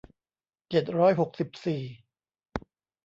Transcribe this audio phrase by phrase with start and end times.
[0.69, 1.81] เจ็ดร้อยหกสิบสี่